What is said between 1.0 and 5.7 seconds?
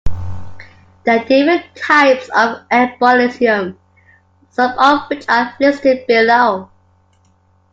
There are different types of embolism, some of which are